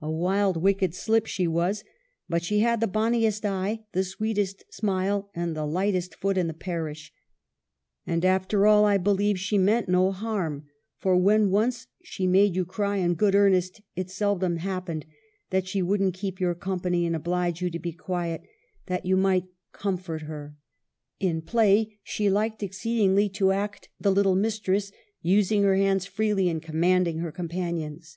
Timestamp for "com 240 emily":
19.72-20.26